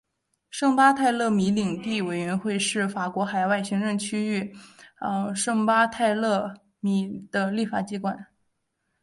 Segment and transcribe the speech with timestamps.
[0.49, 4.55] 圣巴泰勒米领地委员会是法国海外行政区域
[5.35, 8.25] 圣巴泰勒米的立法机关。